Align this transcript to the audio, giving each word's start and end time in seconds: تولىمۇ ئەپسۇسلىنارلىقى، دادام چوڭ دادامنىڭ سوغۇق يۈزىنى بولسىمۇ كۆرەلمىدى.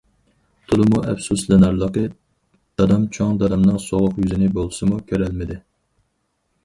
تولىمۇ 0.69 1.01
ئەپسۇسلىنارلىقى، 1.09 2.05
دادام 2.83 3.05
چوڭ 3.19 3.37
دادامنىڭ 3.43 3.79
سوغۇق 3.87 4.19
يۈزىنى 4.25 4.51
بولسىمۇ 4.59 4.99
كۆرەلمىدى. 5.13 5.59